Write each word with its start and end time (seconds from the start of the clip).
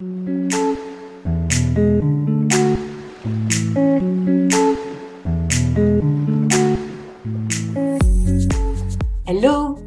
Hello, 0.00 0.06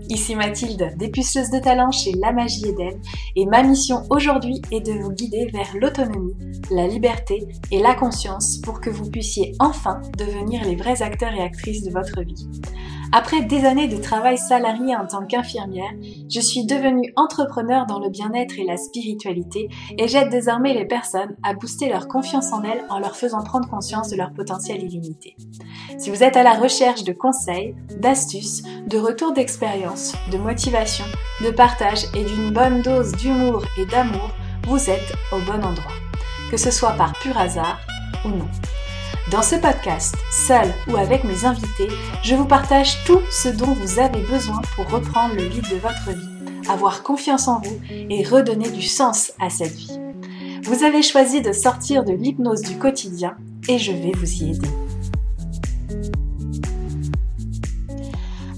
ici 0.09 0.35
Mathilde, 0.35 0.93
dépuceuse 0.97 1.49
de 1.49 1.57
talent 1.57 1.89
chez 1.89 2.11
La 2.21 2.31
Magie 2.31 2.67
Eden, 2.67 3.01
et 3.35 3.47
ma 3.47 3.63
mission 3.63 4.03
aujourd'hui 4.11 4.61
est 4.69 4.81
de 4.81 4.91
vous 4.91 5.11
guider 5.11 5.47
vers 5.51 5.75
l'autonomie, 5.81 6.35
la 6.69 6.85
liberté 6.85 7.47
et 7.71 7.79
la 7.79 7.95
conscience 7.95 8.59
pour 8.59 8.81
que 8.81 8.91
vous 8.91 9.09
puissiez 9.09 9.55
enfin 9.57 9.99
devenir 10.15 10.63
les 10.63 10.75
vrais 10.75 11.01
acteurs 11.01 11.33
et 11.33 11.41
actrices 11.41 11.81
de 11.81 11.89
votre 11.89 12.21
vie. 12.21 12.47
Après 13.15 13.43
des 13.43 13.63
années 13.65 13.87
de 13.87 13.97
travail 13.97 14.39
salarié 14.39 14.95
en 14.95 15.05
tant 15.05 15.25
qu'infirmière, 15.25 15.91
je 16.33 16.39
suis 16.39 16.65
devenue 16.65 17.13
entrepreneur 17.15 17.85
dans 17.85 17.99
le 17.99 18.09
bien-être 18.09 18.57
et 18.57 18.63
la 18.63 18.77
spiritualité 18.77 19.69
et 19.97 20.07
j'aide 20.07 20.29
désormais 20.29 20.73
les 20.73 20.85
personnes 20.85 21.35
à 21.43 21.53
booster 21.53 21.89
leur 21.89 22.07
confiance 22.07 22.51
en 22.53 22.63
elles 22.63 22.83
en 22.89 22.97
leur 22.97 23.15
faisant 23.15 23.43
prendre 23.43 23.69
conscience 23.69 24.09
de 24.09 24.15
leur 24.15 24.33
potentiel 24.33 24.83
illimité. 24.83 25.35
Si 25.99 26.09
vous 26.09 26.23
êtes 26.23 26.35
à 26.35 26.41
la 26.41 26.53
recherche 26.53 27.03
de 27.03 27.13
conseils, 27.13 27.75
d'astuces, 27.99 28.63
de 28.87 28.97
retours 28.97 29.33
d'expérience, 29.33 30.15
de 30.31 30.39
motivation, 30.39 31.05
de 31.43 31.51
partage 31.51 32.05
et 32.15 32.23
d'une 32.23 32.51
bonne 32.51 32.81
dose 32.81 33.11
d'humour 33.11 33.63
et 33.77 33.85
d'amour, 33.85 34.31
vous 34.67 34.89
êtes 34.89 35.13
au 35.31 35.39
bon 35.39 35.63
endroit. 35.63 35.93
Que 36.49 36.57
ce 36.57 36.71
soit 36.71 36.93
par 36.93 37.13
pur 37.19 37.37
hasard 37.37 37.79
ou 38.25 38.29
non. 38.29 38.49
Dans 39.31 39.41
ce 39.41 39.55
podcast, 39.55 40.15
seul 40.47 40.73
ou 40.87 40.97
avec 40.97 41.23
mes 41.23 41.45
invités, 41.45 41.87
je 42.23 42.35
vous 42.35 42.45
partage 42.45 43.03
tout 43.05 43.21
ce 43.31 43.49
dont 43.49 43.73
vous 43.73 43.99
avez 43.99 44.21
besoin 44.23 44.61
pour 44.75 44.89
reprendre 44.89 45.35
le 45.35 45.43
lead 45.43 45.69
de 45.69 45.77
votre 45.77 46.11
vie, 46.11 46.69
avoir 46.69 47.03
confiance 47.03 47.47
en 47.47 47.59
vous 47.59 47.79
et 47.89 48.23
redonner 48.23 48.69
du 48.69 48.83
sens 48.83 49.33
à 49.39 49.49
cette 49.49 49.73
vie. 49.73 49.99
Vous 50.63 50.83
avez 50.83 51.01
choisi 51.01 51.41
de 51.41 51.51
sortir 51.51 52.03
de 52.03 52.13
l'hypnose 52.13 52.61
du 52.61 52.77
quotidien 52.77 53.35
et 53.67 53.77
je 53.77 53.91
vais 53.91 54.11
vous 54.15 54.31
y 54.43 54.51
aider. 54.51 54.82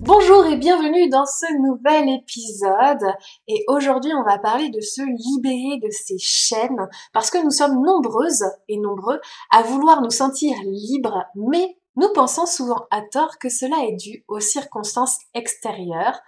Bonjour 0.06 0.46
et 0.46 0.56
bienvenue 0.56 1.10
dans 1.10 1.26
ce 1.26 1.52
nouvel 1.58 2.08
épisode. 2.10 3.12
Et 3.48 3.66
aujourd'hui, 3.68 4.12
on 4.14 4.22
va 4.22 4.38
parler 4.38 4.70
de 4.70 4.80
se 4.80 5.02
libérer 5.02 5.80
de 5.80 5.90
ces 5.90 6.20
chaînes 6.20 6.88
parce 7.12 7.32
que 7.32 7.44
nous 7.44 7.50
sommes 7.50 7.84
nombreuses 7.84 8.46
et 8.70 8.78
nombreux 8.78 9.20
à 9.50 9.64
vouloir 9.64 10.04
nous 10.04 10.12
sentir 10.12 10.56
libres, 10.64 11.24
mais 11.34 11.80
nous 11.96 12.10
pensons 12.14 12.46
souvent 12.46 12.88
à 12.92 13.02
tort 13.02 13.38
que 13.40 13.50
cela 13.50 13.86
est 13.86 13.96
dû 13.96 14.24
aux 14.28 14.40
circonstances 14.40 15.18
extérieures. 15.34 16.20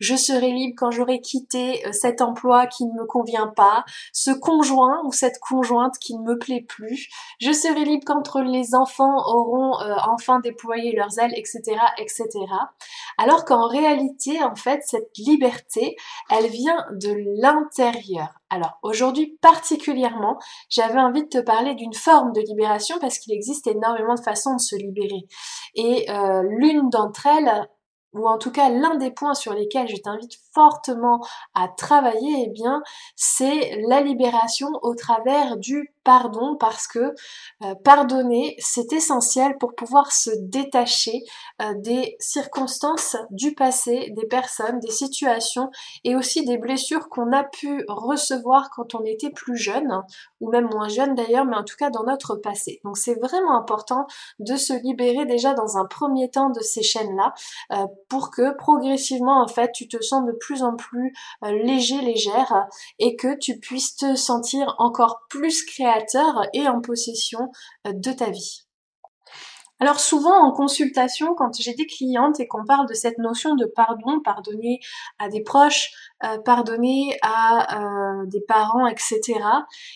Je 0.00 0.14
serai 0.14 0.52
libre 0.52 0.74
quand 0.76 0.90
j'aurai 0.90 1.20
quitté 1.20 1.86
euh, 1.86 1.92
cet 1.92 2.20
emploi 2.20 2.66
qui 2.66 2.84
ne 2.84 2.92
me 2.92 3.06
convient 3.06 3.48
pas, 3.48 3.84
ce 4.12 4.30
conjoint 4.30 5.02
ou 5.04 5.12
cette 5.12 5.38
conjointe 5.40 5.98
qui 5.98 6.16
ne 6.16 6.22
me 6.22 6.38
plaît 6.38 6.64
plus. 6.66 7.08
Je 7.40 7.52
serai 7.52 7.84
libre 7.84 8.04
quand 8.06 8.36
les 8.36 8.74
enfants 8.74 9.16
auront 9.26 9.80
euh, 9.80 9.94
enfin 10.08 10.40
déployé 10.40 10.92
leurs 10.94 11.18
ailes, 11.18 11.34
etc., 11.36 11.62
etc. 11.98 12.28
Alors 13.18 13.44
qu'en 13.44 13.66
réalité, 13.68 14.42
en 14.42 14.54
fait, 14.54 14.82
cette 14.84 15.16
liberté, 15.16 15.96
elle 16.30 16.48
vient 16.48 16.86
de 16.92 17.14
l'intérieur. 17.40 18.28
Alors 18.48 18.78
aujourd'hui 18.82 19.38
particulièrement, 19.40 20.38
j'avais 20.68 21.00
envie 21.00 21.24
de 21.24 21.28
te 21.28 21.40
parler 21.40 21.74
d'une 21.74 21.94
forme 21.94 22.32
de 22.32 22.40
libération 22.40 22.96
parce 23.00 23.18
qu'il 23.18 23.34
existe 23.34 23.66
énormément 23.66 24.14
de 24.14 24.20
façons 24.20 24.54
de 24.54 24.60
se 24.60 24.76
libérer. 24.76 25.26
Et 25.74 26.08
euh, 26.10 26.42
l'une 26.48 26.88
d'entre 26.88 27.26
elles, 27.26 27.68
ou 28.12 28.28
en 28.28 28.38
tout 28.38 28.52
cas 28.52 28.70
l'un 28.70 28.96
des 28.96 29.10
points 29.10 29.34
sur 29.34 29.52
lesquels 29.52 29.88
je 29.88 29.96
t'invite 29.96 30.32
fortement 30.56 31.20
à 31.54 31.68
travailler, 31.68 32.46
eh 32.46 32.48
bien, 32.48 32.82
c'est 33.14 33.78
la 33.88 34.00
libération 34.00 34.68
au 34.80 34.94
travers 34.94 35.58
du 35.58 35.92
pardon 36.06 36.56
parce 36.56 36.86
que 36.86 37.14
euh, 37.64 37.74
pardonner, 37.84 38.54
c'est 38.60 38.92
essentiel 38.92 39.58
pour 39.58 39.74
pouvoir 39.74 40.12
se 40.12 40.30
détacher 40.38 41.24
euh, 41.60 41.74
des 41.74 42.16
circonstances 42.20 43.16
du 43.30 43.54
passé, 43.54 44.12
des 44.16 44.26
personnes, 44.26 44.78
des 44.78 44.92
situations 44.92 45.68
et 46.04 46.14
aussi 46.14 46.44
des 46.44 46.58
blessures 46.58 47.08
qu'on 47.08 47.32
a 47.32 47.42
pu 47.42 47.84
recevoir 47.88 48.70
quand 48.70 48.94
on 48.94 49.04
était 49.04 49.30
plus 49.30 49.56
jeune 49.56 50.00
ou 50.40 50.48
même 50.50 50.68
moins 50.72 50.88
jeune 50.88 51.16
d'ailleurs, 51.16 51.44
mais 51.44 51.56
en 51.56 51.64
tout 51.64 51.76
cas 51.76 51.90
dans 51.90 52.04
notre 52.04 52.36
passé. 52.36 52.80
Donc 52.84 52.96
c'est 52.96 53.18
vraiment 53.20 53.58
important 53.58 54.06
de 54.38 54.54
se 54.54 54.74
libérer 54.74 55.26
déjà 55.26 55.54
dans 55.54 55.76
un 55.76 55.86
premier 55.86 56.30
temps 56.30 56.50
de 56.50 56.60
ces 56.60 56.84
chaînes-là 56.84 57.34
euh, 57.72 57.86
pour 58.08 58.30
que 58.30 58.56
progressivement 58.56 59.42
en 59.42 59.48
fait 59.48 59.72
tu 59.72 59.88
te 59.88 60.00
sens 60.00 60.24
de 60.24 60.32
plus 60.32 60.45
en 60.62 60.76
plus 60.76 61.14
léger, 61.42 62.00
légère 62.00 62.66
et 62.98 63.16
que 63.16 63.36
tu 63.38 63.58
puisses 63.58 63.96
te 63.96 64.14
sentir 64.14 64.74
encore 64.78 65.20
plus 65.28 65.64
créatif 65.64 66.06
et 66.52 66.68
en 66.68 66.80
possession 66.80 67.50
euh, 67.86 67.92
de 67.92 68.12
ta 68.12 68.30
vie. 68.30 68.65
Alors 69.78 70.00
souvent 70.00 70.42
en 70.42 70.52
consultation, 70.52 71.34
quand 71.34 71.60
j'ai 71.60 71.74
des 71.74 71.84
clientes 71.84 72.40
et 72.40 72.46
qu'on 72.46 72.64
parle 72.64 72.88
de 72.88 72.94
cette 72.94 73.18
notion 73.18 73.56
de 73.56 73.66
pardon, 73.66 74.20
pardonner 74.24 74.80
à 75.18 75.28
des 75.28 75.42
proches, 75.42 75.90
euh, 76.24 76.38
pardonner 76.38 77.18
à 77.20 77.76
euh, 77.78 78.26
des 78.26 78.40
parents, 78.40 78.86
etc., 78.86 79.20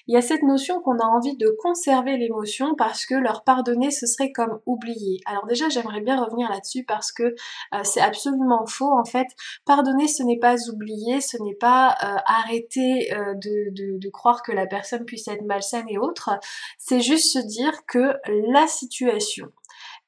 il 0.07 0.15
y 0.15 0.19
a 0.19 0.21
cette 0.21 0.43
notion 0.43 0.83
qu'on 0.83 0.99
a 0.99 1.07
envie 1.07 1.35
de 1.39 1.49
conserver 1.63 2.19
l'émotion 2.19 2.75
parce 2.77 3.07
que 3.07 3.15
leur 3.15 3.43
pardonner, 3.43 3.91
ce 3.91 4.07
serait 4.07 4.33
comme 4.33 4.61
oublier. 4.67 5.21
Alors 5.25 5.47
déjà, 5.47 5.71
j'aimerais 5.71 6.03
bien 6.03 6.23
revenir 6.23 6.51
là-dessus 6.51 6.85
parce 6.85 7.11
que 7.11 7.23
euh, 7.23 7.81
c'est 7.83 8.03
absolument 8.03 8.67
faux. 8.67 8.93
En 8.93 9.07
fait, 9.07 9.29
pardonner, 9.65 10.09
ce 10.09 10.23
n'est 10.23 10.39
pas 10.39 10.57
oublier, 10.69 11.23
ce 11.23 11.43
n'est 11.43 11.55
pas 11.55 11.97
arrêter 12.27 13.11
de, 13.11 13.71
de, 13.71 13.99
de 13.99 14.11
croire 14.11 14.43
que 14.43 14.53
la 14.53 14.67
personne 14.67 15.07
puisse 15.07 15.27
être 15.29 15.45
malsaine 15.47 15.89
et 15.89 15.97
autre. 15.97 16.31
C'est 16.77 17.01
juste 17.01 17.33
se 17.33 17.39
dire 17.39 17.87
que 17.87 18.17
la 18.53 18.67
situation, 18.67 19.51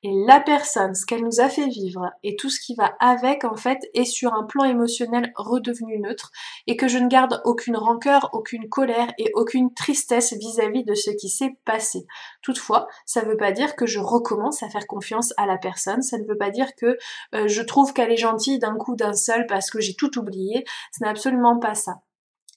et 0.05 0.11
la 0.27 0.41
personne, 0.41 0.97
ce 0.97 1.07
qu'elle 1.07 1.23
nous 1.23 1.41
a 1.41 1.49
fait 1.49 1.69
vivre 1.69 2.11
et 2.25 2.35
tout 2.35 2.51
ce 2.51 2.59
qui 2.59 2.75
va 2.75 2.97
avec 2.99 3.45
en 3.45 3.55
fait 3.55 3.79
est 3.95 4.05
sur 4.05 4.35
un 4.35 4.43
plan 4.43 4.65
émotionnel 4.65 5.33
redevenu 5.37 6.01
neutre 6.01 6.33
et 6.67 6.77
que 6.77 6.89
je 6.89 6.99
ne 6.99 7.09
garde 7.09 7.41
aucune 7.45 7.77
rancœur, 7.77 8.31
aucune 8.33 8.69
colère 8.69 9.13
et 9.19 9.31
aucune 9.35 9.73
tristesse 9.73 10.33
vis-à-vis 10.33 10.83
de 10.83 10.95
ce 10.95 11.11
qui 11.11 11.29
s'est 11.29 11.57
passé. 11.65 12.07
Toutefois, 12.43 12.89
ça 13.07 13.23
ne 13.23 13.29
veut 13.29 13.37
pas 13.37 13.53
dire 13.53 13.77
que 13.77 13.87
je 13.87 14.01
recommence 14.01 14.65
à 14.65 14.69
faire 14.69 14.89
confiance 14.89 15.33
à 15.37 15.47
la 15.47 15.57
personne, 15.57 16.03
ça 16.03 16.19
ne 16.19 16.25
veut 16.25 16.39
pas 16.39 16.51
dire 16.51 16.75
que 16.75 16.99
euh, 17.37 17.47
je 17.47 17.63
trouve 17.63 17.93
qu'elle 17.93 18.11
est 18.11 18.17
gentille 18.17 18.59
d'un 18.59 18.75
coup 18.75 18.97
d'un 18.97 19.15
seul 19.15 19.47
parce 19.47 19.71
que 19.71 19.81
j'ai 19.81 19.95
tout 19.95 20.19
oublié, 20.19 20.65
ce 20.93 21.05
n'est 21.05 21.11
absolument 21.11 21.61
pas 21.61 21.75
ça. 21.75 22.01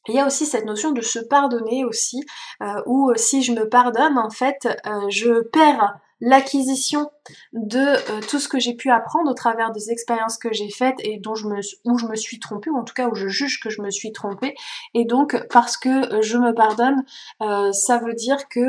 Il 0.07 0.15
y 0.15 0.19
a 0.19 0.25
aussi 0.25 0.45
cette 0.45 0.65
notion 0.65 0.91
de 0.91 1.01
se 1.01 1.19
pardonner 1.19 1.83
aussi, 1.83 2.23
euh, 2.61 2.81
où 2.85 3.11
si 3.15 3.41
je 3.41 3.53
me 3.53 3.67
pardonne, 3.67 4.17
en 4.19 4.29
fait, 4.29 4.67
euh, 4.85 5.09
je 5.09 5.41
perds 5.41 5.99
l'acquisition 6.21 7.11
de 7.53 7.79
euh, 7.79 8.21
tout 8.29 8.39
ce 8.39 8.47
que 8.47 8.59
j'ai 8.59 8.73
pu 8.73 8.89
apprendre 8.89 9.29
au 9.29 9.33
travers 9.33 9.71
des 9.71 9.91
expériences 9.91 10.37
que 10.37 10.53
j'ai 10.53 10.69
faites 10.69 10.95
et 10.99 11.17
dont 11.17 11.35
je 11.35 11.47
me, 11.47 11.59
où 11.83 11.97
je 11.97 12.05
me 12.05 12.15
suis 12.15 12.39
trompée, 12.39 12.69
ou 12.69 12.77
en 12.77 12.83
tout 12.83 12.93
cas 12.93 13.07
où 13.07 13.15
je 13.15 13.27
juge 13.27 13.59
que 13.59 13.69
je 13.69 13.81
me 13.81 13.89
suis 13.89 14.11
trompée. 14.11 14.55
Et 14.93 15.05
donc, 15.05 15.37
parce 15.51 15.77
que 15.77 16.13
euh, 16.13 16.21
je 16.21 16.37
me 16.37 16.53
pardonne, 16.53 17.03
euh, 17.41 17.71
ça 17.71 17.97
veut 17.97 18.13
dire 18.13 18.47
que 18.47 18.65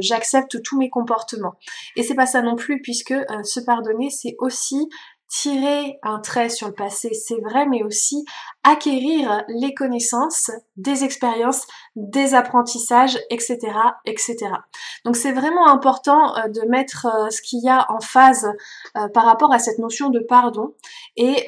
j'accepte 0.00 0.62
tous 0.62 0.78
mes 0.78 0.90
comportements. 0.90 1.54
Et 1.96 2.02
c'est 2.02 2.14
pas 2.14 2.26
ça 2.26 2.42
non 2.42 2.56
plus, 2.56 2.80
puisque 2.80 3.14
se 3.44 3.60
pardonner, 3.60 4.10
c'est 4.10 4.36
aussi 4.38 4.88
tirer 5.30 6.00
un 6.02 6.18
trait 6.18 6.48
sur 6.48 6.66
le 6.66 6.74
passé, 6.74 7.14
c'est 7.14 7.40
vrai, 7.40 7.64
mais 7.66 7.84
aussi 7.84 8.24
acquérir 8.64 9.44
les 9.48 9.72
connaissances, 9.74 10.50
des 10.76 11.04
expériences, 11.04 11.66
des 11.94 12.34
apprentissages, 12.34 13.16
etc., 13.30 13.58
etc. 14.04 14.36
Donc 15.04 15.16
c'est 15.16 15.32
vraiment 15.32 15.68
important 15.68 16.36
euh, 16.36 16.48
de 16.48 16.68
mettre 16.68 17.06
euh, 17.06 17.30
ce 17.30 17.40
qu'il 17.42 17.62
y 17.62 17.68
a 17.68 17.86
en 17.90 18.00
phase 18.00 18.50
euh, 18.96 19.08
par 19.08 19.24
rapport 19.24 19.52
à 19.52 19.60
cette 19.60 19.78
notion 19.78 20.10
de 20.10 20.18
pardon 20.18 20.74
et 21.16 21.46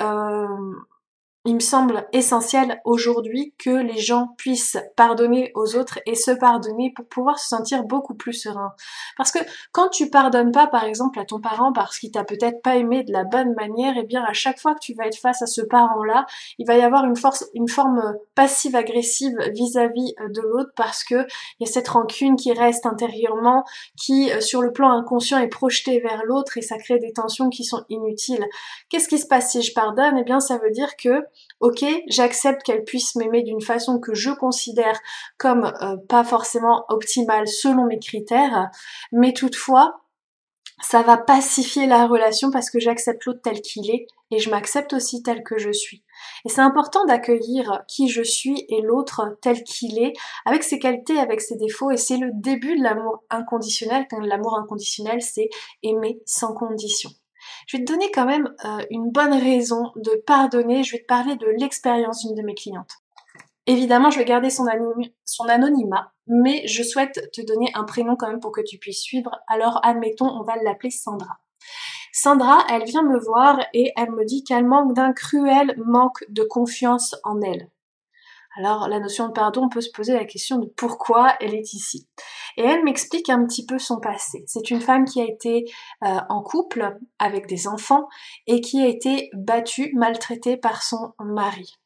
il 1.45 1.55
me 1.55 1.61
semble 1.61 2.07
essentiel 2.13 2.81
aujourd'hui 2.85 3.53
que 3.59 3.71
les 3.71 3.99
gens 3.99 4.29
puissent 4.39 4.79
pardonner 4.97 5.51
aux 5.57 5.75
autres 5.77 5.99
et 6.07 6.15
se 6.15 6.31
pardonner 6.31 6.93
pour 6.95 7.07
pouvoir 7.07 7.41
se 7.41 7.49
sentir 7.49 7.83
beaucoup 7.83 8.15
plus 8.15 8.33
serein. 8.33 8.73
Parce 9.17 9.33
que 9.33 9.41
quand 9.73 9.89
tu 9.89 10.09
pardonnes 10.09 10.53
pas, 10.53 10.69
par 10.69 10.85
exemple, 10.85 11.19
à 11.19 11.25
ton 11.25 11.41
parent 11.41 11.73
parce 11.73 11.99
qu'il 11.99 12.13
t'a 12.13 12.23
peut-être 12.23 12.63
pas 12.63 12.77
aimé 12.77 13.03
de 13.03 13.13
la 13.13 13.25
bonne 13.25 13.55
manière, 13.55 13.97
et 13.97 14.03
eh 14.03 14.07
bien 14.07 14.23
à 14.23 14.33
chaque 14.33 14.61
fois 14.61 14.75
que 14.75 14.81
tu 14.81 14.95
vas 14.95 15.07
être 15.07 15.19
face 15.19 15.43
à 15.43 15.47
ce 15.47 15.63
parent-là, 15.63 16.27
il 16.59 16.67
va 16.67 16.77
y 16.77 16.83
avoir 16.83 17.05
une 17.05 17.17
force, 17.17 17.45
une 17.55 17.69
forme 17.69 18.15
passive-agressive 18.37 19.37
vis-à-vis 19.53 20.15
de 20.29 20.41
l'autre 20.43 20.71
parce 20.77 21.03
que 21.03 21.27
il 21.59 21.67
y 21.67 21.69
a 21.69 21.73
cette 21.73 21.89
rancune 21.89 22.37
qui 22.37 22.53
reste 22.53 22.87
intérieurement, 22.87 23.65
qui 23.97 24.31
euh, 24.31 24.41
sur 24.41 24.63
le 24.63 24.73
plan 24.73 24.93
inconscient 24.93 25.39
est 25.39 25.49
projetée 25.49 26.01
vers 26.01 26.23
l'autre 26.25 26.57
et 26.57 26.63
ça 26.63 26.79
crée 26.79 26.99
des 26.99 27.13
tensions 27.13 27.51
qui 27.51 27.65
sont 27.65 27.85
inutiles. 27.89 28.45
Qu'est-ce 28.89 29.09
qui 29.09 29.19
se 29.19 29.27
passe 29.27 29.51
si 29.51 29.63
je 29.63 29.75
pardonne? 29.75 30.17
Eh 30.19 30.25
bien, 30.25 30.39
ça 30.39 30.59
veut 30.59 30.71
dire 30.71 30.97
que 30.97 31.25
ok, 31.61 31.85
j'accepte 32.09 32.63
qu'elle 32.63 32.85
puisse 32.85 33.15
m'aimer 33.15 33.43
d'une 33.43 33.61
façon 33.61 34.01
que 34.01 34.15
je 34.15 34.31
considère 34.31 34.99
comme 35.39 35.73
euh, 35.83 35.97
pas 36.09 36.25
forcément 36.25 36.85
optimale 36.89 37.49
selon 37.49 37.87
mes 37.87 37.99
critères, 37.99 38.69
mais 39.13 39.33
toutefois, 39.33 40.03
ça 40.83 41.03
va 41.03 41.17
pacifier 41.17 41.87
la 41.87 42.07
relation 42.07 42.51
parce 42.51 42.69
que 42.69 42.81
j'accepte 42.81 43.25
l'autre 43.25 43.41
tel 43.43 43.61
qu'il 43.61 43.89
est 43.91 44.07
et 44.33 44.39
je 44.39 44.51
m'accepte 44.51 44.93
aussi 44.95 45.23
tel 45.23 45.43
que 45.45 45.59
je 45.59 45.71
suis. 45.71 46.03
Et 46.45 46.49
c'est 46.49 46.61
important 46.61 47.05
d'accueillir 47.05 47.83
qui 47.87 48.09
je 48.09 48.23
suis 48.23 48.65
et 48.69 48.81
l'autre 48.81 49.37
tel 49.43 49.63
qu'il 49.63 49.99
est, 49.99 50.15
avec 50.45 50.63
ses 50.63 50.79
qualités, 50.79 51.19
avec 51.19 51.41
ses 51.41 51.57
défauts, 51.57 51.91
et 51.91 51.97
c'est 51.97 52.17
le 52.17 52.31
début 52.35 52.77
de 52.77 52.83
l'amour 52.83 53.23
inconditionnel, 53.31 54.07
l'amour 54.23 54.59
inconditionnel, 54.59 55.21
c'est 55.23 55.51
aimer 55.83 56.21
sans 56.25 56.55
condition. 56.55 57.11
Je 57.67 57.77
vais 57.77 57.85
te 57.85 57.93
donner 57.93 58.11
quand 58.11 58.27
même 58.27 58.55
euh, 58.65 58.85
une 58.91 59.11
bonne 59.11 59.33
raison 59.33 59.93
de 59.97 60.23
pardonner, 60.27 60.83
je 60.83 60.93
vais 60.93 61.03
te 61.03 61.07
parler 61.07 61.37
de 61.37 61.47
l'expérience 61.59 62.27
d'une 62.27 62.37
de 62.37 62.43
mes 62.43 62.55
clientes. 62.55 62.93
Évidemment, 63.67 64.11
je 64.11 64.19
vais 64.19 64.25
garder 64.25 64.51
son, 64.51 64.65
son, 65.25 65.45
anonymat, 65.45 66.13
mais 66.27 66.67
je 66.67 66.83
souhaite 66.83 67.31
te 67.33 67.41
donner 67.43 67.71
un 67.75 67.85
prénom 67.85 68.17
quand 68.17 68.29
même 68.29 68.41
pour 68.41 68.51
que 68.51 68.61
tu 68.61 68.79
puisses 68.79 69.03
suivre. 69.03 69.31
Alors, 69.47 69.79
admettons, 69.85 70.29
on 70.29 70.43
va 70.43 70.57
l'appeler 70.63 70.91
Sandra. 70.91 71.39
Sandra, 72.13 72.65
elle 72.69 72.85
vient 72.85 73.03
me 73.03 73.19
voir 73.19 73.61
et 73.73 73.93
elle 73.97 74.11
me 74.11 74.25
dit 74.25 74.45
qu'elle 74.45 74.67
manque 74.67 74.95
d'un 74.95 75.13
cruel 75.13 75.75
manque 75.79 76.25
de 76.29 76.43
confiance 76.43 77.15
en 77.25 77.41
elle. 77.41 77.71
Alors 78.57 78.89
la 78.89 79.01
notion 79.01 79.29
de 79.29 79.33
pardon, 79.33 79.65
on 79.65 79.69
peut 79.71 79.81
se 79.81 79.91
poser 79.91 80.13
la 80.13 80.27
question 80.27 80.59
de 80.59 80.67
pourquoi 80.67 81.35
elle 81.41 81.55
est 81.55 81.73
ici. 81.73 82.07
Et 82.57 82.63
elle 82.63 82.85
m'explique 82.85 83.29
un 83.31 83.45
petit 83.47 83.67
peu 83.67 83.79
son 83.79 84.01
passé. 84.01 84.45
C'est 84.47 84.71
une 84.71 84.81
femme 84.81 85.05
qui 85.05 85.21
a 85.21 85.25
été 85.25 85.65
euh, 86.05 86.19
en 86.29 86.43
couple 86.43 86.97
avec 87.19 87.47
des 87.47 87.67
enfants 87.69 88.09
et 88.47 88.61
qui 88.61 88.81
a 88.81 88.87
été 88.87 89.31
battue, 89.35 89.93
maltraitée 89.95 90.57
par 90.57 90.83
son 90.83 91.13
mari. 91.19 91.79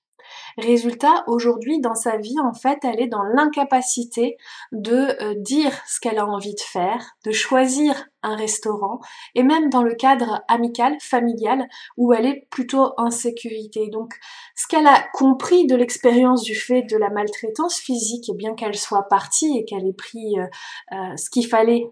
Résultat, 0.58 1.22
aujourd'hui, 1.26 1.80
dans 1.80 1.94
sa 1.94 2.16
vie, 2.16 2.40
en 2.40 2.54
fait, 2.54 2.78
elle 2.82 2.98
est 2.98 3.08
dans 3.08 3.22
l'incapacité 3.22 4.38
de 4.72 5.14
euh, 5.22 5.34
dire 5.36 5.70
ce 5.86 6.00
qu'elle 6.00 6.18
a 6.18 6.26
envie 6.26 6.54
de 6.54 6.60
faire, 6.60 7.04
de 7.26 7.30
choisir 7.30 8.06
un 8.22 8.36
restaurant, 8.36 9.00
et 9.34 9.42
même 9.42 9.68
dans 9.68 9.82
le 9.82 9.94
cadre 9.94 10.42
amical, 10.48 10.96
familial, 10.98 11.68
où 11.98 12.14
elle 12.14 12.24
est 12.24 12.46
plutôt 12.50 12.94
en 12.96 13.10
sécurité. 13.10 13.88
Donc, 13.88 14.14
ce 14.54 14.66
qu'elle 14.66 14.86
a 14.86 15.04
compris 15.12 15.66
de 15.66 15.76
l'expérience 15.76 16.42
du 16.42 16.54
fait 16.54 16.82
de 16.84 16.96
la 16.96 17.10
maltraitance 17.10 17.76
physique, 17.76 18.30
et 18.30 18.34
bien 18.34 18.54
qu'elle 18.54 18.78
soit 18.78 19.08
partie 19.10 19.58
et 19.58 19.66
qu'elle 19.66 19.86
ait 19.86 19.92
pris 19.92 20.38
euh, 20.38 20.46
euh, 20.92 21.16
ce 21.16 21.28
qu'il 21.28 21.46
fallait 21.46 21.84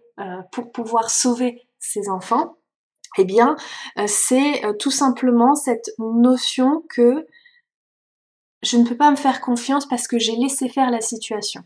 pour 0.53 0.71
pouvoir 0.71 1.11
sauver 1.11 1.67
ses 1.81 2.09
enfants, 2.09 2.55
eh 3.19 3.25
bien, 3.25 3.57
c'est 4.07 4.63
tout 4.79 4.93
simplement 4.93 5.57
cette 5.57 5.91
notion 5.99 6.85
que 6.89 7.27
je 8.65 8.77
ne 8.77 8.85
peux 8.85 8.97
pas 8.97 9.11
me 9.11 9.17
faire 9.17 9.41
confiance 9.41 9.87
parce 9.87 10.09
que 10.09 10.19
j'ai 10.19 10.37
laissé 10.37 10.69
faire 10.69 10.91
la 10.91 11.01
situation. 11.01 11.63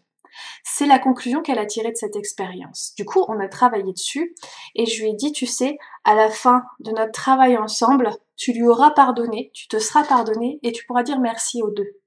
C'est 0.62 0.87
la 0.87 0.99
conclusion 0.99 1.43
qu'elle 1.43 1.59
a 1.59 1.67
tirée 1.67 1.91
de 1.91 1.97
cette 1.97 2.17
expérience. 2.17 2.93
Du 2.97 3.05
coup, 3.05 3.25
on 3.29 3.41
a 3.41 3.49
travaillé 3.49 3.93
dessus 3.93 4.35
et 4.75 4.87
je 4.87 5.03
lui 5.03 5.11
ai 5.11 5.15
dit, 5.15 5.33
tu 5.33 5.47
sais, 5.47 5.79
à 6.05 6.15
la 6.15 6.31
fin 6.31 6.62
de 6.81 6.91
notre 6.91 7.12
travail 7.12 7.56
ensemble, 7.56 8.11
tu 8.37 8.53
lui 8.53 8.67
auras 8.67 8.91
pardonné, 8.91 9.50
tu 9.55 9.69
te 9.69 9.79
seras 9.79 10.05
pardonné 10.05 10.61
et 10.62 10.73
tu 10.73 10.87
pourras 10.87 11.03
dire 11.03 11.19
merci 11.19 11.62
aux 11.62 11.71
deux. 11.71 11.99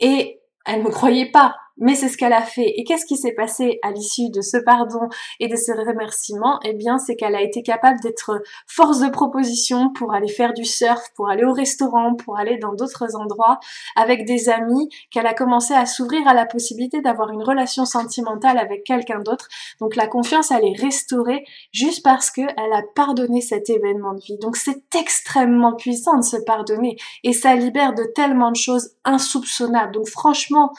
Et 0.00 0.40
elle 0.64 0.80
ne 0.80 0.84
me 0.84 0.90
croyait 0.90 1.30
pas 1.30 1.56
mais 1.76 1.94
c'est 1.94 2.08
ce 2.08 2.16
qu'elle 2.16 2.32
a 2.32 2.42
fait. 2.42 2.72
Et 2.76 2.84
qu'est-ce 2.84 3.06
qui 3.06 3.16
s'est 3.16 3.32
passé 3.32 3.78
à 3.82 3.90
l'issue 3.90 4.30
de 4.30 4.40
ce 4.40 4.56
pardon 4.56 5.08
et 5.40 5.48
de 5.48 5.56
ce 5.56 5.72
remerciement 5.72 6.60
Eh 6.64 6.72
bien, 6.72 6.98
c'est 6.98 7.16
qu'elle 7.16 7.34
a 7.34 7.42
été 7.42 7.62
capable 7.62 8.00
d'être 8.00 8.42
force 8.66 9.00
de 9.00 9.08
proposition 9.08 9.92
pour 9.92 10.14
aller 10.14 10.28
faire 10.28 10.52
du 10.52 10.64
surf, 10.64 11.02
pour 11.16 11.28
aller 11.28 11.44
au 11.44 11.52
restaurant, 11.52 12.14
pour 12.14 12.38
aller 12.38 12.58
dans 12.58 12.74
d'autres 12.74 13.16
endroits 13.16 13.58
avec 13.96 14.24
des 14.24 14.48
amis, 14.48 14.88
qu'elle 15.10 15.26
a 15.26 15.34
commencé 15.34 15.74
à 15.74 15.86
s'ouvrir 15.86 16.26
à 16.28 16.34
la 16.34 16.46
possibilité 16.46 17.00
d'avoir 17.00 17.30
une 17.30 17.42
relation 17.42 17.84
sentimentale 17.84 18.58
avec 18.58 18.84
quelqu'un 18.84 19.20
d'autre. 19.20 19.48
Donc 19.80 19.96
la 19.96 20.06
confiance, 20.06 20.50
elle 20.50 20.64
est 20.64 20.80
restaurée 20.80 21.44
juste 21.72 22.04
parce 22.04 22.30
qu'elle 22.30 22.54
a 22.56 22.82
pardonné 22.94 23.40
cet 23.40 23.68
événement 23.70 24.14
de 24.14 24.20
vie. 24.20 24.38
Donc 24.38 24.56
c'est 24.56 24.82
extrêmement 24.96 25.74
puissant 25.74 26.16
de 26.16 26.24
se 26.24 26.36
pardonner 26.36 26.96
et 27.22 27.32
ça 27.32 27.54
libère 27.54 27.94
de 27.94 28.04
tellement 28.14 28.50
de 28.50 28.56
choses 28.56 28.90
insoupçonnables. 29.04 29.92
Donc 29.92 30.08
franchement, 30.08 30.72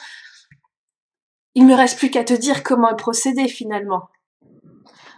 il 1.56 1.64
me 1.64 1.74
reste 1.74 1.98
plus 1.98 2.10
qu'à 2.10 2.22
te 2.22 2.34
dire 2.34 2.62
comment 2.62 2.94
procéder 2.94 3.48
finalement. 3.48 4.10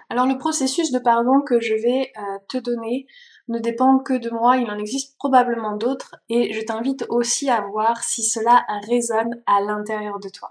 Alors 0.08 0.24
le 0.24 0.38
processus 0.38 0.92
de 0.92 1.00
pardon 1.00 1.40
que 1.40 1.60
je 1.60 1.74
vais 1.74 2.12
euh, 2.16 2.38
te 2.48 2.58
donner 2.58 3.08
ne 3.48 3.58
dépend 3.58 3.98
que 3.98 4.14
de 4.14 4.30
moi, 4.30 4.56
il 4.56 4.70
en 4.70 4.78
existe 4.78 5.18
probablement 5.18 5.76
d'autres 5.76 6.14
et 6.28 6.52
je 6.52 6.60
t'invite 6.60 7.04
aussi 7.08 7.50
à 7.50 7.60
voir 7.62 8.04
si 8.04 8.22
cela 8.22 8.64
résonne 8.86 9.42
à 9.46 9.60
l'intérieur 9.60 10.20
de 10.20 10.28
toi. 10.28 10.48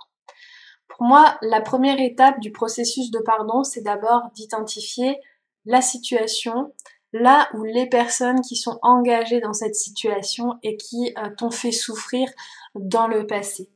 Pour 0.89 1.07
moi, 1.07 1.38
la 1.42 1.62
première 1.62 2.01
étape 2.01 2.42
du 2.42 2.51
processus 2.51 3.10
de 3.10 3.19
pardon, 3.19 3.63
c'est 3.63 3.81
d'abord 3.81 4.24
d'identifier 4.34 5.18
la 5.66 5.81
situation, 5.81 6.74
là 7.13 7.48
où 7.54 7.63
les 7.63 7.88
personnes 7.88 8.42
qui 8.42 8.57
sont 8.57 8.78
engagées 8.81 9.39
dans 9.39 9.54
cette 9.54 9.75
situation 9.75 10.56
et 10.63 10.75
qui 10.75 11.13
euh, 11.18 11.30
t'ont 11.38 11.51
fait 11.51 11.72
souffrir 11.72 12.30
dans 12.75 13.07
le 13.07 13.25
passé. 13.25 13.69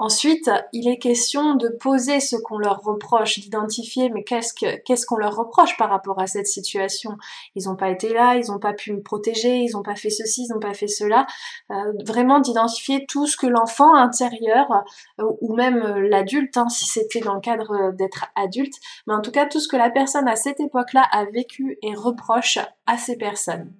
Ensuite, 0.00 0.48
il 0.72 0.88
est 0.88 0.98
question 0.98 1.56
de 1.56 1.68
poser 1.68 2.20
ce 2.20 2.36
qu'on 2.36 2.56
leur 2.56 2.82
reproche, 2.82 3.40
d'identifier 3.40 4.10
mais 4.10 4.22
qu'est-ce 4.22 4.54
qu'est-ce 4.54 5.04
qu'on 5.04 5.16
leur 5.16 5.34
reproche 5.34 5.76
par 5.76 5.90
rapport 5.90 6.20
à 6.20 6.28
cette 6.28 6.46
situation? 6.46 7.16
Ils 7.56 7.64
n'ont 7.64 7.74
pas 7.74 7.90
été 7.90 8.12
là, 8.12 8.36
ils 8.36 8.48
n'ont 8.48 8.60
pas 8.60 8.74
pu 8.74 8.92
me 8.92 9.02
protéger, 9.02 9.56
ils 9.56 9.72
n'ont 9.72 9.82
pas 9.82 9.96
fait 9.96 10.10
ceci, 10.10 10.44
ils 10.44 10.54
n'ont 10.54 10.60
pas 10.60 10.74
fait 10.74 10.86
cela. 10.86 11.26
Euh, 11.72 11.92
vraiment 12.06 12.38
d'identifier 12.38 13.06
tout 13.06 13.26
ce 13.26 13.36
que 13.36 13.48
l'enfant 13.48 13.92
intérieur 13.94 14.84
euh, 15.20 15.24
ou 15.40 15.56
même 15.56 15.78
euh, 15.78 16.08
l'adulte, 16.08 16.56
hein, 16.56 16.68
si 16.68 16.86
c'était 16.86 17.20
dans 17.20 17.34
le 17.34 17.40
cadre 17.40 17.92
d'être 17.92 18.26
adulte, 18.36 18.74
mais 19.08 19.14
en 19.14 19.20
tout 19.20 19.32
cas 19.32 19.46
tout 19.46 19.58
ce 19.58 19.66
que 19.66 19.76
la 19.76 19.90
personne 19.90 20.28
à 20.28 20.36
cette 20.36 20.60
époque-là 20.60 21.02
a 21.10 21.24
vécu 21.24 21.76
et 21.82 21.94
reproche 21.94 22.58
à 22.86 22.96
ces 22.98 23.16
personnes. 23.16 23.72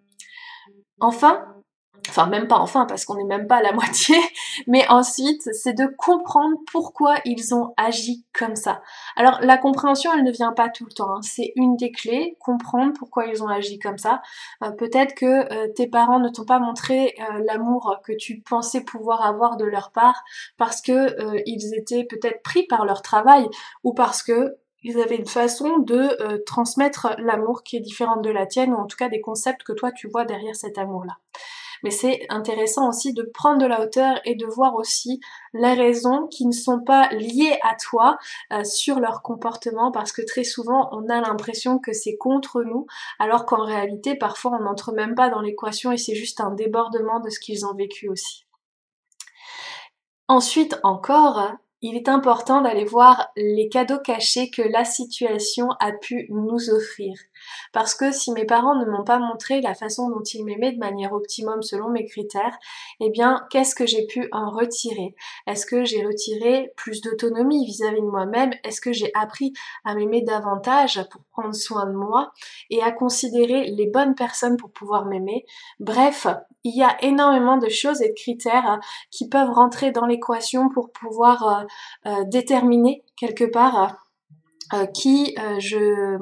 Enfin, 0.98 1.46
enfin 2.08 2.26
même 2.26 2.49
pas 2.49 2.58
enfin 2.58 2.87
parce 2.87 3.05
qu'on 3.05 3.16
n'est 3.16 3.25
même 3.25 3.46
pas 3.46 3.56
à 3.56 3.62
la 3.62 3.72
moitié, 3.78 4.16
mais 4.66 4.87
ensuite 4.88 5.49
c'est 5.52 5.72
de 5.72 5.87
comprendre 5.87 6.56
pourquoi 6.70 7.16
ils 7.25 7.55
ont 7.55 7.75
agi 7.76 8.25
comme 8.32 8.56
ça. 8.56 8.81
Alors 9.16 9.38
la 9.43 9.58
compréhension 9.58 10.10
elle 10.14 10.25
ne 10.25 10.32
vient 10.32 10.52
pas 10.52 10.69
tout 10.69 10.84
le 10.84 10.93
temps, 10.93 11.16
hein. 11.16 11.20
c'est 11.22 11.52
une 11.56 11.76
des 11.76 11.90
clés, 11.90 12.37
comprendre 12.40 12.93
pourquoi 12.99 13.26
ils 13.26 13.43
ont 13.43 13.49
agi 13.49 13.78
comme 13.78 13.99
ça. 13.99 14.22
Euh, 14.62 14.70
peut-être 14.70 15.14
que 15.14 15.52
euh, 15.52 15.69
tes 15.75 15.87
parents 15.87 16.20
ne 16.20 16.28
t'ont 16.28 16.44
pas 16.44 16.58
montré 16.58 17.14
euh, 17.20 17.43
l'amour 17.46 17.96
que 18.05 18.12
tu 18.12 18.40
pensais 18.40 18.82
pouvoir 18.82 19.25
avoir 19.25 19.56
de 19.56 19.64
leur 19.64 19.90
part 19.90 20.22
parce 20.56 20.81
que 20.81 21.16
ils 21.46 21.75
étaient 21.75 22.04
peut-être 22.04 22.43
pris 22.43 22.66
par 22.66 22.84
leur 22.84 23.02
travail 23.02 23.49
ou 23.84 23.93
parce 23.93 24.22
que 24.22 24.56
ils 24.82 25.00
avaient 25.00 25.16
une 25.16 25.26
façon 25.26 25.78
de 25.78 26.43
transmettre 26.44 27.14
l'amour 27.19 27.62
qui 27.62 27.76
est 27.76 27.81
différente 27.81 28.22
de 28.22 28.31
la 28.31 28.46
tienne 28.46 28.72
ou 28.72 28.76
en 28.76 28.87
tout 28.87 28.96
cas 28.96 29.08
des 29.08 29.20
concepts 29.20 29.62
que 29.62 29.72
toi 29.72 29.90
tu 29.93 30.08
vois 30.08 30.25
derrière 30.25 30.54
cet 30.54 30.78
amour-là 30.78 31.16
mais 31.82 31.90
c'est 31.90 32.26
intéressant 32.28 32.88
aussi 32.88 33.12
de 33.12 33.22
prendre 33.22 33.58
de 33.58 33.66
la 33.66 33.82
hauteur 33.82 34.20
et 34.25 34.34
de 34.34 34.46
voir 34.46 34.75
aussi 34.75 35.20
les 35.54 35.75
raisons 35.75 36.26
qui 36.28 36.46
ne 36.46 36.52
sont 36.52 36.80
pas 36.80 37.08
liées 37.10 37.58
à 37.62 37.75
toi 37.76 38.19
euh, 38.52 38.64
sur 38.64 39.00
leur 39.00 39.22
comportement 39.22 39.90
parce 39.90 40.12
que 40.12 40.23
très 40.23 40.44
souvent 40.44 40.88
on 40.92 41.08
a 41.08 41.20
l'impression 41.20 41.78
que 41.78 41.92
c'est 41.92 42.16
contre 42.16 42.62
nous 42.62 42.87
alors 43.18 43.47
qu'en 43.47 43.64
réalité 43.64 44.16
parfois 44.16 44.52
on 44.58 44.64
n'entre 44.64 44.92
même 44.92 45.14
pas 45.14 45.30
dans 45.30 45.40
l'équation 45.40 45.92
et 45.92 45.97
c'est 45.97 46.14
juste 46.14 46.40
un 46.40 46.50
débordement 46.50 47.20
de 47.20 47.30
ce 47.30 47.40
qu'ils 47.40 47.66
ont 47.66 47.75
vécu 47.75 48.08
aussi. 48.08 48.44
Ensuite 50.28 50.78
encore, 50.82 51.52
il 51.80 51.97
est 51.97 52.08
important 52.08 52.61
d'aller 52.61 52.85
voir 52.85 53.28
les 53.37 53.68
cadeaux 53.68 53.99
cachés 53.99 54.50
que 54.50 54.62
la 54.62 54.85
situation 54.85 55.70
a 55.80 55.92
pu 55.92 56.26
nous 56.28 56.70
offrir. 56.70 57.14
Parce 57.73 57.95
que 57.95 58.12
si 58.12 58.33
mes 58.33 58.45
parents 58.45 58.75
ne 58.75 58.85
m'ont 58.85 59.05
pas 59.05 59.19
montré 59.19 59.61
la 59.61 59.75
façon 59.75 60.11
dont 60.11 60.23
ils 60.23 60.45
m'aimaient 60.45 60.73
de 60.73 60.78
manière 60.78 61.12
optimum 61.12 61.62
selon 61.62 61.90
mes 61.90 62.05
critères, 62.05 62.59
eh 63.00 63.11
bien, 63.11 63.47
qu'est-ce 63.50 63.75
que 63.75 63.87
j'ai 63.87 64.07
pu 64.07 64.28
en 64.33 64.50
retirer? 64.50 65.14
Est-ce 65.47 65.67
que 65.67 65.85
j'ai 65.85 66.05
retiré 66.05 66.73
plus 66.76 67.00
d'autonomie 67.00 67.67
vis-à-vis 67.67 68.00
de 68.00 68.07
moi-même? 68.07 68.50
Est-ce 68.64 68.81
que 68.81 68.93
j'ai 68.93 69.11
appris 69.14 69.52
à 69.85 69.95
m'aimer 69.95 70.23
davantage 70.23 71.02
pour 71.11 71.23
prendre 71.33 71.55
soin 71.55 71.87
de 71.87 71.93
moi 71.93 72.33
et 72.71 72.83
à 72.83 72.93
considérer 72.93 73.67
les 73.71 73.87
bonnes 73.87 74.14
personnes 74.14 74.57
pour 74.57 74.71
pouvoir 74.71 75.05
m'aimer? 75.05 75.45
Bref, 75.81 76.26
il 76.64 76.76
y 76.76 76.83
a 76.83 77.02
énormément 77.02 77.57
de 77.57 77.69
choses 77.69 78.02
et 78.02 78.09
de 78.09 78.14
critères 78.14 78.81
qui 79.11 79.28
peuvent 79.28 79.50
rentrer 79.50 79.93
dans 79.93 80.07
l'équation 80.07 80.69
pour 80.69 80.93
pouvoir 80.93 81.67
euh, 82.07 82.11
euh, 82.11 82.25
déterminer 82.25 83.05
quelque 83.17 83.45
part 83.45 83.97
euh, 84.75 84.87
qui 84.87 85.35
je 85.59 86.19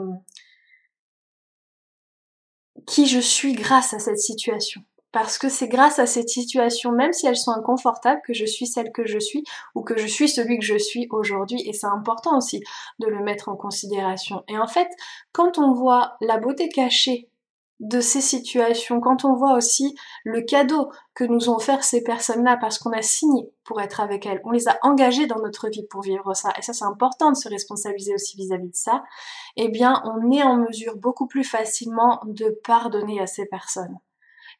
qui 2.87 3.07
je 3.07 3.21
suis 3.21 3.53
grâce 3.53 3.93
à 3.95 3.99
cette 3.99 4.19
situation. 4.19 4.83
Parce 5.13 5.39
que 5.39 5.49
c'est 5.49 5.69
grâce 5.69 5.99
à 5.99 6.07
cette 6.07 6.29
situation, 6.29 6.93
même 6.93 7.13
si 7.13 7.27
elles 7.27 7.37
sont 7.37 7.53
inconfortables, 7.53 8.21
que 8.27 8.35
je 8.35 8.45
suis 8.45 8.67
celle 8.67 8.93
que 8.93 9.07
je 9.07 9.19
suis 9.19 9.45
ou 9.75 9.83
que 9.83 9.97
je 9.97 10.07
suis 10.07 10.29
celui 10.29 10.59
que 10.59 10.65
je 10.65 10.77
suis 10.77 11.07
aujourd'hui. 11.11 11.63
Et 11.67 11.73
c'est 11.73 11.87
important 11.87 12.37
aussi 12.37 12.63
de 12.99 13.07
le 13.07 13.23
mettre 13.23 13.49
en 13.49 13.57
considération. 13.57 14.45
Et 14.49 14.59
en 14.59 14.67
fait, 14.67 14.89
quand 15.33 15.59
on 15.59 15.73
voit 15.73 16.17
la 16.21 16.39
beauté 16.39 16.69
cachée 16.69 17.31
de 17.81 18.01
ces 18.01 18.21
situations, 18.21 19.01
quand 19.01 19.25
on 19.25 19.35
voit 19.35 19.55
aussi 19.55 19.95
le 20.25 20.41
cadeau 20.41 20.91
que 21.15 21.25
nous 21.25 21.51
ont 21.51 21.57
offert 21.57 21.85
ces 21.85 22.03
personnes-là 22.03 22.57
parce 22.59 22.79
qu'on 22.79 22.93
a 22.93 23.03
signé 23.03 23.51
pour 23.65 23.81
être 23.81 24.01
avec 24.01 24.25
elles, 24.25 24.41
on 24.45 24.51
les 24.51 24.69
a 24.69 24.79
engagées 24.83 25.27
dans 25.27 25.41
notre 25.41 25.69
vie 25.69 25.87
pour 25.87 26.01
vivre 26.01 26.35
ça, 26.35 26.53
et 26.59 26.63
ça 26.63 26.73
c'est 26.73 26.85
important 26.85 27.31
de 27.31 27.37
se 27.37 27.49
responsabiliser 27.49 28.15
aussi 28.15 28.37
vis-à-vis 28.37 28.71
de 28.71 28.77
ça, 28.77 29.05
eh 29.57 29.69
bien 29.69 30.03
on 30.05 30.31
est 30.31 30.43
en 30.43 30.57
mesure 30.57 30.97
beaucoup 30.97 31.27
plus 31.27 31.45
facilement 31.45 32.21
de 32.25 32.59
pardonner 32.65 33.21
à 33.21 33.27
ces 33.27 33.47
personnes. 33.47 33.99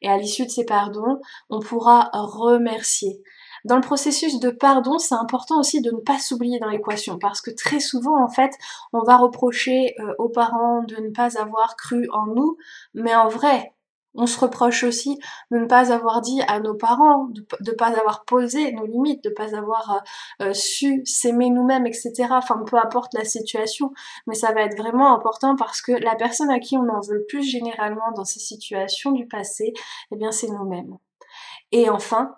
Et 0.01 0.09
à 0.09 0.17
l'issue 0.17 0.45
de 0.45 0.51
ces 0.51 0.65
pardons, 0.65 1.19
on 1.49 1.59
pourra 1.59 2.11
remercier. 2.13 3.23
Dans 3.67 3.75
le 3.75 3.81
processus 3.81 4.39
de 4.39 4.49
pardon, 4.49 4.97
c'est 4.97 5.15
important 5.15 5.59
aussi 5.59 5.81
de 5.81 5.91
ne 5.91 5.99
pas 5.99 6.19
s'oublier 6.19 6.57
dans 6.57 6.69
l'équation 6.69 7.19
parce 7.19 7.41
que 7.41 7.51
très 7.51 7.81
souvent, 7.81 8.23
en 8.23 8.29
fait, 8.29 8.51
on 8.93 9.01
va 9.01 9.17
reprocher 9.17 9.93
euh, 9.99 10.13
aux 10.19 10.29
parents 10.29 10.83
de 10.83 10.95
ne 10.95 11.09
pas 11.09 11.37
avoir 11.37 11.75
cru 11.75 12.07
en 12.13 12.27
nous, 12.27 12.55
mais 12.93 13.13
en 13.13 13.27
vrai, 13.27 13.73
on 14.15 14.25
se 14.25 14.39
reproche 14.39 14.85
aussi 14.85 15.19
de 15.51 15.57
ne 15.57 15.65
pas 15.65 15.91
avoir 15.91 16.21
dit 16.21 16.41
à 16.47 16.61
nos 16.61 16.75
parents, 16.75 17.25
de 17.25 17.45
ne 17.65 17.75
pas 17.75 17.87
avoir 17.87 18.23
posé 18.23 18.71
nos 18.71 18.85
limites, 18.85 19.21
de 19.25 19.29
ne 19.31 19.35
pas 19.35 19.53
avoir 19.53 20.01
euh, 20.41 20.45
euh, 20.45 20.53
su 20.53 21.01
s'aimer 21.03 21.49
nous-mêmes, 21.49 21.85
etc. 21.85 22.13
Enfin, 22.31 22.63
peu 22.65 22.77
importe 22.77 23.15
la 23.15 23.25
situation, 23.25 23.91
mais 24.27 24.35
ça 24.35 24.53
va 24.53 24.61
être 24.61 24.77
vraiment 24.77 25.13
important 25.13 25.57
parce 25.57 25.81
que 25.81 25.91
la 25.91 26.15
personne 26.15 26.49
à 26.49 26.59
qui 26.59 26.77
on 26.77 26.87
en 26.87 27.01
veut 27.01 27.15
le 27.15 27.25
plus 27.25 27.43
généralement 27.43 28.13
dans 28.15 28.23
ces 28.23 28.39
situations 28.39 29.11
du 29.11 29.27
passé, 29.27 29.73
eh 30.13 30.15
bien 30.15 30.31
c'est 30.31 30.47
nous-mêmes. 30.47 30.97
Et 31.73 31.89
enfin, 31.89 32.33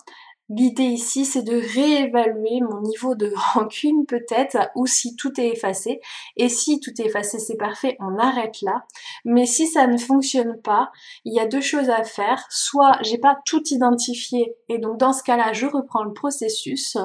L'idée 0.50 0.86
ici, 0.86 1.26
c'est 1.26 1.44
de 1.44 1.56
réévaluer 1.56 2.62
mon 2.62 2.82
niveau 2.82 3.14
de 3.14 3.32
rancune 3.54 4.06
peut-être, 4.08 4.58
ou 4.76 4.88
si 4.88 5.16
tout 5.16 5.40
est 5.40 5.50
effacé. 5.50 6.02
Et 6.38 6.50
si 6.50 6.80
tout 6.80 6.92
est 7.00 7.06
effacé, 7.06 7.38
c'est 7.38 7.56
parfait, 7.58 7.96
on 8.00 8.18
arrête 8.18 8.62
là. 8.64 8.86
Mais 9.26 9.46
si 9.46 9.68
ça 9.68 9.86
ne 9.86 9.98
fonctionne 9.98 10.60
pas, 10.62 10.92
il 11.24 11.34
y 11.36 11.40
a 11.40 11.46
deux 11.46 11.62
choses 11.62 11.90
à 11.90 12.04
faire. 12.04 12.44
Soit 12.50 12.98
j'ai 13.02 13.20
pas 13.20 13.38
tout 13.46 13.62
identifié, 13.70 14.56
et 14.70 14.80
donc 14.80 14.98
dans 14.98 15.14
ce 15.14 15.22
cas-là, 15.24 15.54
je 15.54 15.68
reprends 15.68 16.04
le 16.04 16.14
processus 16.14 16.98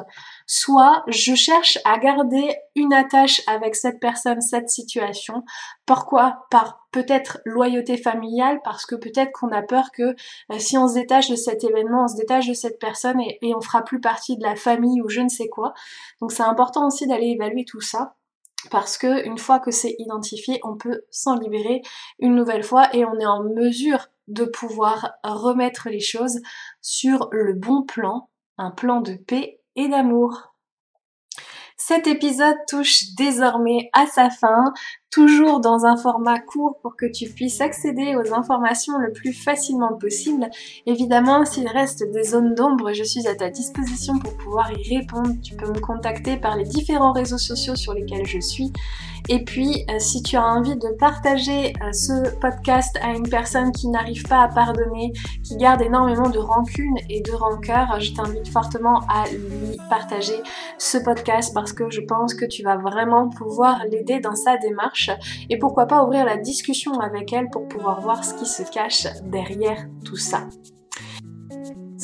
soit 0.47 1.03
je 1.09 1.35
cherche 1.35 1.79
à 1.85 1.99
garder 1.99 2.55
une 2.75 2.93
attache 2.93 3.43
avec 3.47 3.77
cette 3.77 4.01
personne, 4.01 4.41
cette 4.41 4.69
situation. 4.69 5.45
Pourquoi? 5.87 6.47
Par 6.51 6.87
peut-être 6.91 7.39
loyauté 7.45 7.97
familiale, 7.97 8.61
parce 8.65 8.87
que 8.87 8.95
peut-être 8.95 9.33
qu'on 9.33 9.53
a 9.53 9.63
peur 9.63 9.91
que 9.93 10.15
euh, 10.53 10.59
si 10.59 10.79
on 10.79 10.87
se 10.89 10.95
détache 10.95 11.31
de 11.31 11.37
cet 11.37 11.65
événement, 11.65 12.05
on 12.05 12.09
se 12.09 12.17
détache 12.17 12.47
de 12.47 12.55
cette 12.55 12.79
personne 12.79 13.21
et, 13.21 13.39
et 13.43 13.55
on 13.55 13.61
fera 13.61 13.83
plus 13.83 14.01
partie 14.01 14.37
de 14.37 14.43
la 14.43 14.57
famille 14.57 15.03
ou 15.03 15.09
je 15.09 15.21
ne 15.21 15.29
sais 15.29 15.49
quoi. 15.49 15.73
Donc 16.21 16.33
c'est 16.33 16.43
important 16.43 16.87
aussi 16.87 17.07
d'aller 17.07 17.29
évaluer 17.29 17.65
tout 17.65 17.81
ça 17.81 18.15
parce 18.71 18.99
que 18.99 19.27
une 19.27 19.39
fois 19.39 19.61
que 19.61 19.71
c'est 19.71 19.95
identifié, 19.99 20.61
on 20.63 20.77
peut 20.77 21.03
s'en 21.11 21.39
libérer 21.39 21.83
une 22.19 22.35
nouvelle 22.35 22.63
fois 22.63 22.95
et 22.95 23.05
on 23.05 23.19
est 23.19 23.27
en 23.27 23.43
mesure 23.43 24.09
de 24.29 24.45
pouvoir 24.45 25.13
remettre 25.23 25.89
les 25.91 26.01
choses 26.01 26.41
sur 26.81 27.29
le 27.31 27.53
bon 27.53 27.83
plan, 27.83 28.31
un 28.57 28.71
plan 28.71 29.01
de 29.01 29.15
paix 29.15 29.61
et 29.77 29.89
d'amour. 29.89 30.55
Cet 31.77 32.07
épisode 32.07 32.57
touche 32.69 33.15
désormais 33.17 33.91
à 33.93 34.07
sa 34.07 34.31
fin, 34.31 34.73
toujours 35.15 35.61
dans 35.61 35.85
un 35.85 35.97
format 35.97 36.41
court 36.41 36.77
pour 36.83 36.97
que 36.97 37.07
tu 37.07 37.29
puisses 37.29 37.61
accéder 37.61 38.17
aux 38.17 38.35
informations 38.35 38.99
le 38.99 39.13
plus 39.13 39.33
facilement 39.33 39.97
possible. 39.97 40.51
Évidemment, 40.87 41.45
s'il 41.45 41.69
reste 41.69 42.03
des 42.11 42.25
zones 42.25 42.57
d'ombre, 42.57 42.93
je 42.93 43.05
suis 43.05 43.29
à 43.29 43.37
ta 43.37 43.49
disposition 43.49 44.19
pour 44.19 44.37
pouvoir 44.37 44.73
y 44.73 44.99
répondre. 44.99 45.31
Tu 45.41 45.55
peux 45.55 45.69
me 45.69 45.79
contacter 45.79 46.37
par 46.37 46.57
les 46.57 46.65
différents 46.65 47.13
réseaux 47.13 47.39
sociaux 47.39 47.77
sur 47.77 47.95
lesquels 47.95 48.27
je 48.27 48.41
suis. 48.41 48.73
Et 49.29 49.43
puis, 49.43 49.87
euh, 49.89 49.99
si 49.99 50.23
tu 50.23 50.37
as 50.37 50.45
envie 50.45 50.77
de 50.77 50.89
partager 50.99 51.73
euh, 51.83 51.93
ce 51.93 52.37
podcast 52.41 52.99
à 53.03 53.13
une 53.15 53.27
personne 53.27 53.73
qui 53.73 53.89
n'arrive 53.89 54.25
pas 54.25 54.43
à 54.43 54.49
pardonner, 54.49 55.13
qui 55.43 55.57
garde 55.57 55.81
énormément 55.81 56.29
de 56.29 56.39
rancune 56.39 56.97
et 57.09 57.23
de 57.23 57.33
rancœur, 57.33 58.01
je 58.01 58.13
t'invite 58.13 58.49
fortement 58.49 59.01
à 59.09 59.27
lui 59.31 59.79
partager 59.89 60.35
ce 60.77 60.99
podcast 60.99 61.55
parce 61.55 61.73
que 61.73 61.89
je 61.89 62.03
pense 62.03 62.35
que 62.35 62.45
tu 62.45 62.63
vas 62.63 62.77
vraiment 62.77 63.31
pouvoir 63.31 63.83
l'aider 63.91 64.21
dans 64.21 64.37
sa 64.37 64.59
démarche 64.59 65.04
et 65.51 65.59
pourquoi 65.59 65.87
pas 65.87 66.05
ouvrir 66.05 66.25
la 66.25 66.37
discussion 66.37 67.01
avec 67.01 67.33
elle 67.33 67.49
pour 67.51 67.69
pouvoir 67.69 68.01
voir 68.01 68.25
ce 68.25 68.35
qui 68.35 68.47
se 68.47 68.63
cache 68.63 69.07
derrière 69.25 69.87
tout 70.05 70.17
ça. 70.17 70.49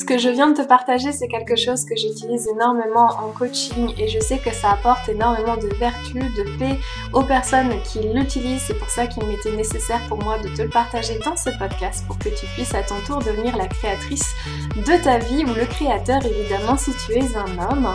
Ce 0.01 0.05
que 0.07 0.17
je 0.17 0.31
viens 0.31 0.51
de 0.51 0.57
te 0.57 0.67
partager, 0.67 1.13
c'est 1.13 1.29
quelque 1.29 1.57
chose 1.57 1.85
que 1.85 1.95
j'utilise 1.95 2.49
énormément 2.49 3.09
en 3.23 3.33
coaching 3.37 3.93
et 3.99 4.09
je 4.09 4.19
sais 4.19 4.39
que 4.39 4.51
ça 4.51 4.71
apporte 4.71 5.09
énormément 5.09 5.57
de 5.57 5.67
vertu, 5.79 6.21
de 6.21 6.59
paix 6.59 6.79
aux 7.13 7.23
personnes 7.23 7.71
qui 7.85 7.99
l'utilisent. 8.01 8.63
C'est 8.67 8.79
pour 8.79 8.89
ça 8.89 9.07
qu'il 9.07 9.25
m'était 9.27 9.55
nécessaire 9.55 10.01
pour 10.09 10.17
moi 10.23 10.39
de 10.39 10.49
te 10.49 10.63
le 10.63 10.71
partager 10.71 11.19
dans 11.25 11.37
ce 11.37 11.51
podcast 11.59 12.07
pour 12.07 12.19
que 12.19 12.31
tu 12.31 12.47
puisses 12.55 12.75
à 12.75 12.83
ton 12.83 12.99
tour 13.07 13.19
devenir 13.19 13.57
la 13.59 13.67
créatrice 13.67 14.35
de 14.77 15.03
ta 15.03 15.19
vie 15.19 15.45
ou 15.45 15.55
le 15.55 15.67
créateur 15.67 16.25
évidemment 16.25 16.79
si 16.79 16.93
tu 17.05 17.13
es 17.13 17.37
un 17.37 17.59
homme. 17.59 17.95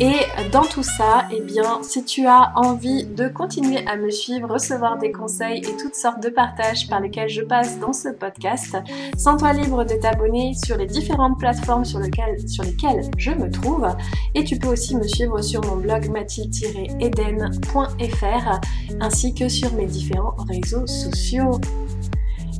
Et 0.00 0.16
dans 0.50 0.62
tout 0.62 0.82
ça, 0.82 1.28
eh 1.30 1.42
si 1.82 2.04
tu 2.04 2.26
as 2.26 2.52
envie 2.56 3.04
de 3.04 3.28
continuer 3.28 3.86
à 3.86 3.96
me 3.96 4.10
suivre, 4.10 4.52
recevoir 4.52 4.98
des 4.98 5.12
conseils 5.12 5.60
et 5.60 5.76
toutes 5.76 5.94
sortes 5.94 6.22
de 6.22 6.28
partages 6.28 6.88
par 6.88 7.00
lesquels 7.00 7.28
je 7.28 7.42
passe 7.42 7.78
dans 7.78 7.92
ce 7.92 8.08
podcast, 8.08 8.76
sens-toi 9.16 9.52
libre 9.52 9.84
de 9.84 9.94
t'abonner 9.94 10.54
sur 10.64 10.76
les 10.76 10.86
différentes 10.86 11.38
plateformes 11.38 11.84
sur, 11.84 11.98
lesquelles, 11.98 12.48
sur 12.48 12.64
lesquelles 12.64 13.02
je 13.16 13.32
me 13.32 13.50
trouve. 13.50 13.86
Et 14.34 14.44
tu 14.44 14.58
peux 14.58 14.68
aussi 14.68 14.96
me 14.96 15.06
suivre 15.06 15.40
sur 15.42 15.62
mon 15.64 15.76
blog 15.76 16.08
mathilde-eden.fr 16.10 18.60
ainsi 19.00 19.34
que 19.34 19.48
sur 19.48 19.72
mes 19.74 19.86
différents 19.86 20.36
réseaux 20.48 20.86
sociaux. 20.86 21.60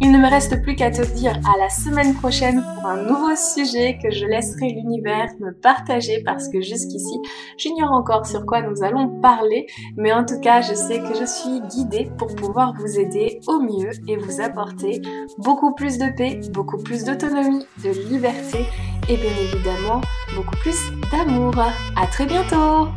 Il 0.05 0.11
ne 0.11 0.19
me 0.19 0.29
reste 0.29 0.61
plus 0.63 0.75
qu'à 0.75 0.91
te 0.91 1.01
dire 1.15 1.39
à 1.47 1.57
la 1.59 1.69
semaine 1.69 2.13
prochaine 2.15 2.61
pour 2.75 2.87
un 2.87 3.05
nouveau 3.05 3.37
sujet 3.37 4.01
que 4.03 4.11
je 4.11 4.27
laisserai 4.27 4.71
l'univers 4.71 5.29
me 5.39 5.53
partager 5.53 6.21
parce 6.25 6.49
que 6.49 6.61
jusqu'ici, 6.61 7.21
j'ignore 7.57 7.93
encore 7.93 8.27
sur 8.27 8.45
quoi 8.45 8.63
nous 8.63 8.83
allons 8.83 9.21
parler, 9.21 9.67
mais 9.97 10.13
en 10.13 10.25
tout 10.25 10.41
cas, 10.41 10.61
je 10.61 10.75
sais 10.75 10.99
que 10.99 11.15
je 11.15 11.25
suis 11.25 11.61
guidée 11.69 12.11
pour 12.19 12.35
pouvoir 12.35 12.75
vous 12.81 12.99
aider 12.99 13.39
au 13.47 13.61
mieux 13.61 13.93
et 14.09 14.17
vous 14.17 14.41
apporter 14.41 15.01
beaucoup 15.39 15.73
plus 15.73 15.99
de 15.99 16.09
paix, 16.17 16.41
beaucoup 16.53 16.79
plus 16.79 17.05
d'autonomie, 17.05 17.65
de 17.85 17.91
liberté 18.09 18.67
et 19.09 19.17
bien 19.17 19.33
évidemment 19.41 20.01
beaucoup 20.35 20.57
plus 20.57 20.81
d'amour. 21.13 21.55
À 21.95 22.07
très 22.09 22.27
bientôt! 22.27 22.89